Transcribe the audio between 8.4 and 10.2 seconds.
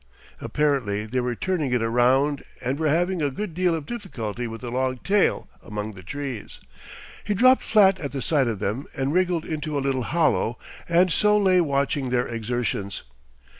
of them and wriggled into a little